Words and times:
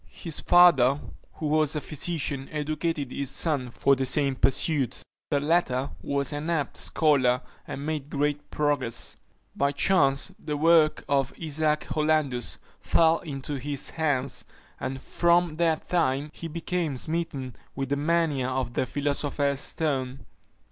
His 0.07 0.39
father, 0.39 0.99
who 1.33 1.45
was 1.45 1.75
a 1.75 1.79
physician, 1.79 2.49
educated 2.51 3.11
his 3.11 3.29
son 3.29 3.69
for 3.69 3.95
the 3.95 4.07
same 4.07 4.33
pursuit. 4.35 4.97
The 5.29 5.39
latter 5.39 5.91
was 6.01 6.33
an 6.33 6.49
apt 6.49 6.75
scholar, 6.77 7.41
and 7.67 7.85
made 7.85 8.09
great 8.09 8.49
progress. 8.49 9.15
By 9.55 9.71
chance 9.73 10.31
the 10.39 10.57
work 10.57 11.05
of 11.07 11.33
Isaac 11.39 11.83
Hollandus 11.83 12.57
fell 12.79 13.19
into 13.19 13.57
his 13.59 13.91
hands, 13.91 14.43
and 14.79 14.99
from 14.99 15.53
that 15.57 15.87
time 15.87 16.31
he 16.33 16.47
became 16.47 16.97
smitten 16.97 17.55
with 17.75 17.89
the 17.89 17.95
mania 17.95 18.47
of 18.49 18.73
the 18.73 18.87
philosopher's 18.87 19.59
stone. 19.59 20.25